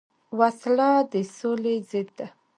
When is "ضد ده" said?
1.89-2.27